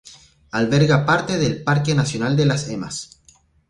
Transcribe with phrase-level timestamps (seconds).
[0.49, 3.21] Alberga parte del Parque Nacional de las Emas.